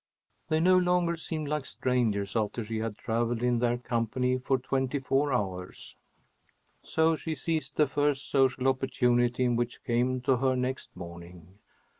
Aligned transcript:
They 0.49 0.59
no 0.59 0.79
longer 0.79 1.15
seemed 1.15 1.47
like 1.47 1.63
strangers 1.63 2.35
after 2.35 2.63
she 2.63 2.79
had 2.79 2.97
travelled 2.97 3.43
in 3.43 3.59
their 3.59 3.77
company 3.77 4.39
for 4.39 4.57
twenty 4.57 4.97
four 4.97 5.31
hours. 5.31 5.95
So 6.81 7.15
she 7.15 7.35
seized 7.35 7.75
the 7.75 7.85
first 7.85 8.27
social 8.27 8.67
opportunity 8.67 9.47
which 9.47 9.83
came 9.83 10.19
to 10.21 10.37
her 10.37 10.55
next 10.55 10.89
morning. 10.95 11.59